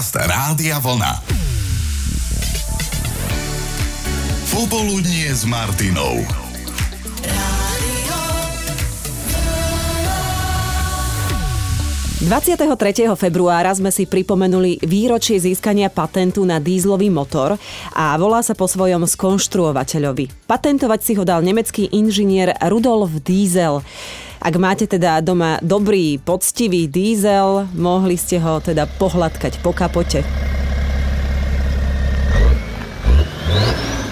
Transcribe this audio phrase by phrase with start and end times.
[0.00, 1.20] Podcast Rádia Vlna.
[4.48, 6.39] Popoludnie s Martinou.
[12.20, 13.16] 23.
[13.16, 17.56] februára sme si pripomenuli výročie získania patentu na dízlový motor
[17.96, 20.44] a volá sa po svojom skonštruovateľovi.
[20.44, 23.80] Patentovať si ho dal nemecký inžinier Rudolf Diesel.
[24.36, 30.20] Ak máte teda doma dobrý, poctivý diesel, mohli ste ho teda pohľadkať po kapote.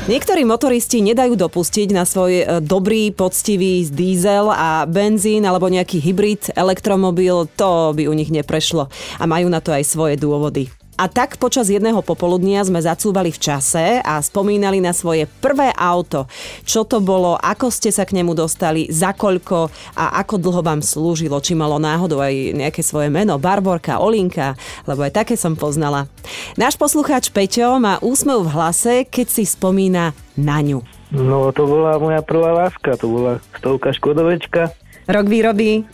[0.09, 6.49] Niektorí motoristi nedajú dopustiť na svoj e, dobrý, poctivý diesel a benzín alebo nejaký hybrid,
[6.57, 8.89] elektromobil, to by u nich neprešlo.
[9.21, 10.78] A majú na to aj svoje dôvody.
[10.99, 16.27] A tak počas jedného popoludnia sme zacúvali v čase a spomínali na svoje prvé auto.
[16.67, 20.83] Čo to bolo, ako ste sa k nemu dostali, za koľko a ako dlho vám
[20.83, 24.59] slúžilo, či malo náhodou aj nejaké svoje meno, Barborka, Olinka,
[24.91, 26.11] lebo aj také som poznala.
[26.59, 30.83] Náš poslucháč Peťo má úsmev v hlase, keď si spomína na ňu.
[31.15, 34.75] No to bola moja prvá láska, to bola stovka Škodovečka
[35.09, 35.89] Rok výroby,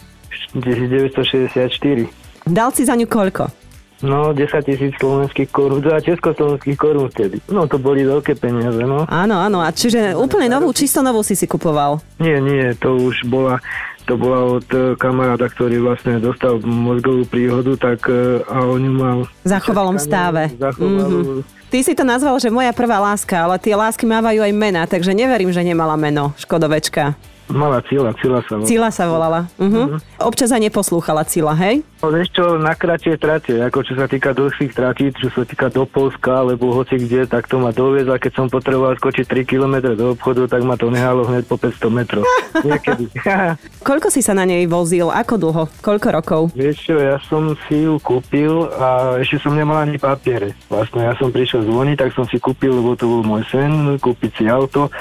[0.58, 2.50] 1964.
[2.50, 3.63] dal si za ňu koľko?
[4.04, 7.40] No, 10 tisíc slovenských korún, teda československých korún vtedy.
[7.48, 9.08] No, to boli veľké peniaze, no.
[9.08, 12.04] Áno, áno, a čiže úplne novú, čisto novú si si kupoval.
[12.20, 13.64] Nie, nie, to už bola,
[14.04, 18.92] to bola od e, kamaráda, ktorý vlastne dostal mozgovú príhodu, tak e, a on ju
[18.92, 19.18] mal...
[19.24, 20.52] V zachovalom stáve.
[20.60, 21.40] Zachoval,
[21.72, 25.10] Ty si to nazval, že moja prvá láska, ale tie lásky mávajú aj mena, takže
[25.10, 27.18] neverím, že nemala meno Škodovečka.
[27.52, 28.68] Mala Cila, Cila sa volala.
[28.68, 29.40] Cila sa volala.
[29.60, 30.00] Uh-huh.
[30.16, 31.84] Občas aj neposlúchala Cila, hej?
[32.00, 35.72] No, vieš čo, na kratie trate, ako čo sa týka dlhších tratí, čo sa týka
[35.72, 39.96] do Polska, alebo hoci kde, tak to ma doviezla, keď som potreboval skočiť 3 km
[39.96, 42.24] do obchodu, tak ma to nehalo hneď po 500 metrov.
[42.68, 43.08] Niekedy.
[43.88, 45.08] Koľko si sa na nej vozil?
[45.08, 45.64] Ako dlho?
[45.80, 46.42] Koľko rokov?
[46.52, 50.52] Vieš čo, ja som si ju kúpil a ešte som nemal ani papiere.
[50.68, 54.32] Vlastne ja som prišiel zvoniť, tak som si kúpil, lebo to bol môj sen, kúpiť
[54.36, 54.92] si auto.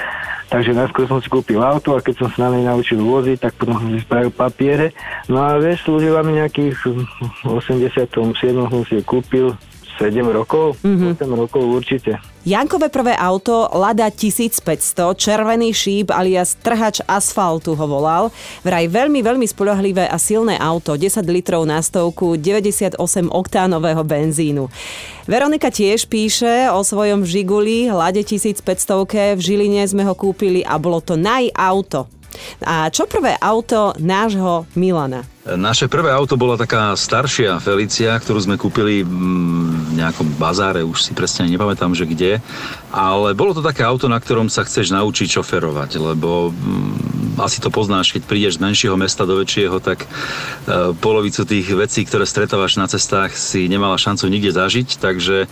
[0.54, 3.58] Takže najskôr som si kúpil auto a keď som sa na nej naučil voziť, tak
[3.58, 4.94] potom som si spravil papiere.
[5.26, 6.78] No a vieš, slúžila mi nejakých
[7.42, 8.14] v 87.
[8.70, 9.50] som si kúpil
[9.96, 11.18] 7 rokov, mm-hmm.
[11.18, 12.18] 8 rokov určite.
[12.44, 18.28] Jankové prvé auto Lada 1500, červený šíp alias trhač asfaltu ho volal.
[18.60, 23.00] Vraj veľmi, veľmi spoľahlivé a silné auto, 10 litrov na stovku, 98
[23.32, 24.68] oktánového benzínu.
[25.24, 28.60] Veronika tiež píše o svojom Žiguli, Lade 1500,
[29.34, 32.12] v Žiline sme ho kúpili a bolo to najauto.
[32.64, 35.24] A čo prvé auto nášho Milana?
[35.44, 41.12] Naše prvé auto bola taká staršia Felicia, ktorú sme kúpili v nejakom bazáre, už si
[41.12, 42.40] presne nepamätám, že kde.
[42.88, 47.68] Ale bolo to také auto, na ktorom sa chceš naučiť šoferovať, lebo mm, asi to
[47.68, 50.08] poznáš, keď prídeš z menšieho mesta do väčšieho, tak e,
[50.96, 55.44] polovicu tých vecí, ktoré stretávaš na cestách, si nemala šancu nikde zažiť, takže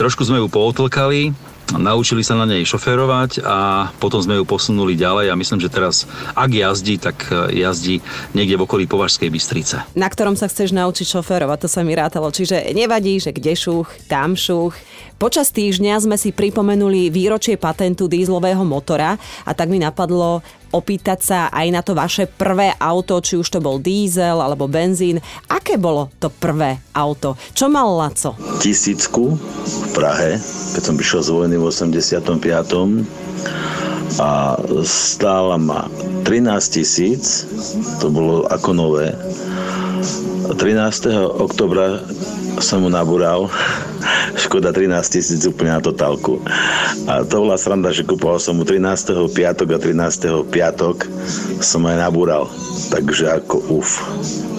[0.00, 1.36] trošku sme ju pootlkali,
[1.72, 6.04] Naučili sa na nej šoférovať a potom sme ju posunuli ďalej a myslím, že teraz,
[6.36, 8.04] ak jazdí, tak e, jazdí
[8.36, 9.80] niekde v okolí Považskej Bystrice.
[9.96, 12.28] Na ktorom sa chceš naučiť šoférovať, to sa mi rátalo.
[12.28, 14.76] Čiže nevadí, že kde šuch, tam šuch.
[15.16, 19.16] Počas týždňa sme si pripomenuli výročie patentu dízlového motora
[19.46, 23.62] a tak mi napadlo opýtať sa aj na to vaše prvé auto, či už to
[23.62, 25.22] bol dízel alebo benzín.
[25.46, 27.38] Aké bolo to prvé auto?
[27.54, 28.34] Čo mal Laco?
[28.58, 30.40] tisícku v Prahe,
[30.74, 32.26] keď som prišiel z vojny v 85.
[34.18, 35.86] A stála ma
[36.26, 37.44] 13 tisíc,
[38.00, 39.12] to bolo ako nové.
[40.58, 41.40] 13.
[41.40, 42.00] oktobra
[42.60, 43.48] som mu nabúral
[44.54, 46.38] Škoda 13 tisíc úplne na totálku.
[47.10, 49.26] A to bola sranda, že kupoval som mu 13.
[49.34, 50.46] piatok a 13.
[50.46, 51.10] piatok
[51.58, 52.46] som aj nabúral.
[52.86, 53.98] Takže ako uf.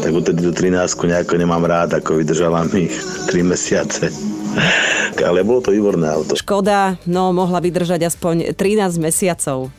[0.03, 2.91] Tak odtedy tú 13 nejako nemám rád, ako vydržala mi
[3.31, 4.11] 3 mesiace.
[5.15, 6.35] Ale bolo to výborné auto.
[6.35, 9.71] Škoda, no mohla vydržať aspoň 13 mesiacov.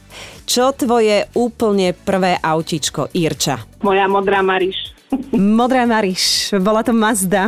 [0.48, 3.60] Čo tvoje úplne prvé autičko, Irča?
[3.84, 4.85] Moja modrá Mariš.
[5.30, 7.46] Modrá Mariš, bola to Mazda.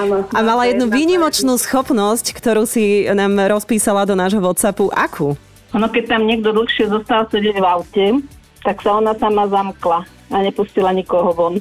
[0.00, 4.92] Áno, A mala jednu výnimočnú schopnosť, ktorú si nám rozpísala do nášho WhatsAppu.
[4.92, 5.32] Akú?
[5.72, 8.06] Ono, keď tam niekto dlhšie zostal sedieť v aute,
[8.60, 11.54] tak sa ona sama zamkla a nepustila nikoho von.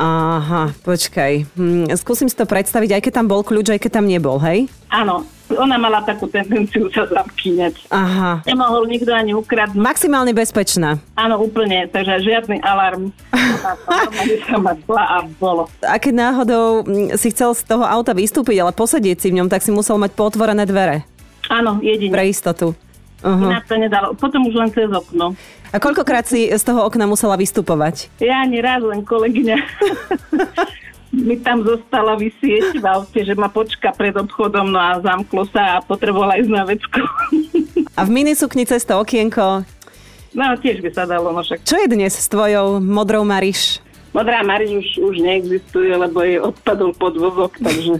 [0.00, 1.60] Aha, počkaj.
[1.60, 4.64] Hm, skúsim si to predstaviť, aj keď tam bol kľúč, aj keď tam nebol, hej?
[4.88, 7.92] Áno, ona mala takú tendenciu sa zamkýňať.
[7.92, 8.40] Aha.
[8.48, 9.76] Nemohol nikto ani ukradnúť.
[9.76, 10.96] Maximálne bezpečná.
[11.20, 13.12] Áno, úplne, takže žiadny alarm.
[14.88, 15.68] A bolo.
[15.84, 19.52] A keď náhodou hm, si chcel z toho auta vystúpiť, ale posedieť si v ňom,
[19.52, 21.04] tak si musel mať potvorené dvere.
[21.52, 22.08] Áno, jedine.
[22.08, 22.72] Pre istotu.
[23.20, 23.52] Uh-huh.
[23.68, 24.16] To nedalo.
[24.16, 25.36] Potom už len cez okno.
[25.70, 28.10] A koľkokrát si z toho okna musela vystupovať?
[28.18, 29.56] Ja ani raz, len kolegyňa.
[31.10, 35.78] mi tam zostala vysieť v aute, že ma počka pred obchodom, no a zamklo sa
[35.78, 37.02] a potrebovala ísť na vecku.
[37.98, 39.66] A v minisukni cez to okienko.
[40.32, 41.66] No tiež by sa dalo, no však.
[41.66, 43.82] Čo je dnes s tvojou modrou Mariš?
[44.14, 47.98] Modrá Mariš už, už neexistuje, lebo jej odpadol podvozok, takže...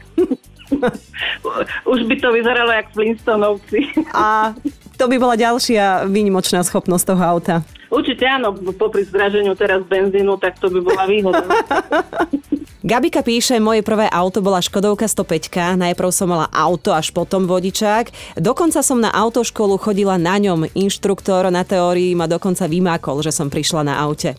[1.93, 3.79] už by to vyzeralo jak Flintstonovci.
[4.15, 4.55] A
[5.01, 7.65] to by bola ďalšia výnimočná schopnosť toho auta.
[7.89, 11.41] Určite áno, popri zdraženiu teraz benzínu, tak to by bola výhoda.
[12.81, 15.77] Gabika píše, moje prvé auto bola Škodovka 105.
[15.77, 18.09] Najprv som mala auto, až potom vodičák.
[18.41, 20.65] Dokonca som na autoškolu chodila na ňom.
[20.73, 24.33] Inštruktor na teórii ma dokonca vymákol, že som prišla na aute.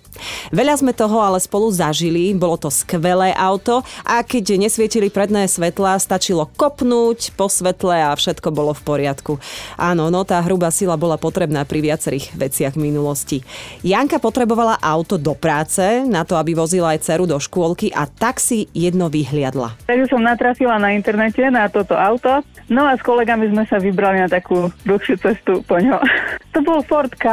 [0.50, 6.02] Veľa sme toho ale spolu zažili, bolo to skvelé auto a keď nesvietili predné svetlá,
[6.02, 9.38] stačilo kopnúť po svetle a všetko bolo v poriadku.
[9.78, 13.46] Áno, no tá hrubá sila bola potrebná pri viacerých veciach minulosti.
[13.86, 18.31] Janka potrebovala auto do práce, na to, aby vozila aj dceru do škôlky a tak
[18.38, 19.75] si jedno vyhliadla.
[19.89, 22.45] Takže som natrafila na internete na toto auto.
[22.72, 26.00] No a s kolegami sme sa vybrali na takú dlhšiu cestu po ňo.
[26.51, 27.31] To bol Ford K,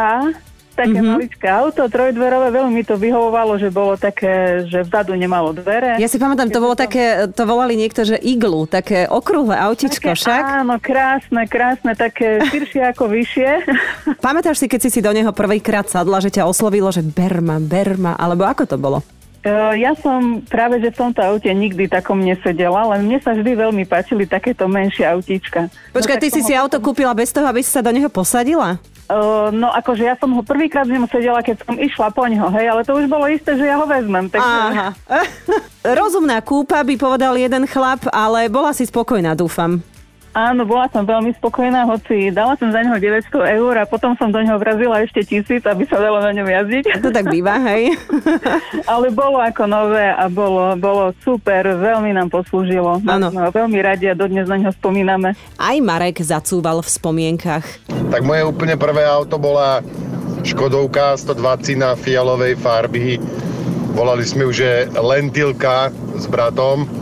[0.78, 1.18] také mm-hmm.
[1.18, 5.98] maličké auto, trojdverové, veľmi mi to vyhovovalo, že bolo také, že vzadu nemalo dvere.
[5.98, 10.18] Ja si pamätám, to bolo také, to volali niekto, že iglu, také okrúhle autičko také,
[10.22, 10.42] však.
[10.62, 13.50] Áno, krásne, krásne, také širšie ako vyššie.
[14.22, 18.14] Pamätáš si, keď si si do neho prvýkrát sadla, že ťa oslovilo, že berma, berma,
[18.14, 19.02] alebo ako to bolo?
[19.46, 23.86] Ja som práve, že v tomto aute nikdy takom nesedela, len mne sa vždy veľmi
[23.86, 25.70] páčili takéto menšie autíčka.
[25.94, 28.82] Počkaj, no, ty si si auto kúpila bez toho, aby si sa do neho posadila?
[29.08, 32.52] Uh, no akože ja som ho prvýkrát z ňom sedela, keď som išla po ňo,
[32.60, 34.28] hej, ale to už bolo isté, že ja ho vezmem.
[34.28, 34.44] Takže...
[34.44, 34.92] Aha.
[36.02, 39.80] Rozumná kúpa by povedal jeden chlap, ale bola si spokojná, dúfam.
[40.38, 44.30] Áno, bola som veľmi spokojná, hoci dala som za neho 900 eur a potom som
[44.30, 47.02] do neho vrazila ešte tisíc, aby sa dalo na ňom jazdiť.
[47.02, 47.98] To tak býva, hej?
[48.92, 53.02] Ale bolo ako nové a bolo, bolo super, veľmi nám poslúžilo.
[53.02, 53.34] Áno.
[53.34, 55.34] Veľmi radi a dodnes na ňo spomíname.
[55.58, 57.66] Aj Marek zacúval v spomienkach.
[57.90, 59.82] Tak moje úplne prvé auto bola
[60.46, 63.18] Škodovka 120 na fialovej farby.
[63.98, 66.97] Volali sme už, že Lentilka s bratom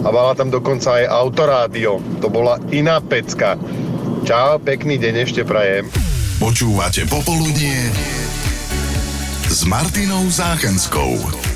[0.00, 2.00] a mala tam dokonca aj autorádio.
[2.24, 3.60] To bola iná pecka.
[4.24, 5.88] Čau, pekný deň ešte prajem.
[6.40, 7.92] Počúvate Popoludnie
[9.50, 11.49] s Martinou Záchenskou.